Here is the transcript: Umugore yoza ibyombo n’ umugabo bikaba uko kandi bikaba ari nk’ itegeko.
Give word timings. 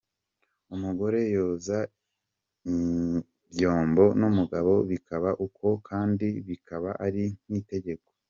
Umugore 0.75 1.19
yoza 1.35 1.77
ibyombo 2.71 4.03
n’ 4.19 4.21
umugabo 4.29 4.73
bikaba 4.89 5.29
uko 5.45 5.67
kandi 5.87 6.27
bikaba 6.47 6.89
ari 7.05 7.25
nk’ 7.47 7.55
itegeko. 7.61 8.09